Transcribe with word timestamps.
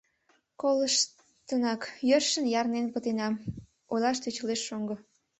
Колыштынак, 0.61 1.81
йӧршын 2.09 2.45
ярнен 2.59 2.87
пытенам,— 2.93 3.33
ойлаш 3.91 4.17
тӧчылеш 4.23 4.61
шоҥго. 4.67 4.95